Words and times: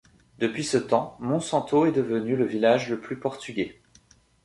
Depuis 0.39 0.63
ce 0.63 0.77
temps, 0.79 1.15
Monsanto 1.19 1.85
est 1.85 1.91
devenue 1.91 2.35
le 2.35 2.47
village 2.47 2.89
le 2.89 2.99
plus 2.99 3.19
portugais. 3.19 3.79